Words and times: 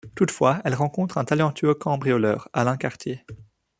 Toutefois, 0.15 0.59
elle 0.65 0.73
rencontre 0.73 1.19
un 1.19 1.25
talentueux 1.25 1.75
cambrioleur, 1.75 2.49
Alain 2.53 2.75
Cartier… 2.75 3.23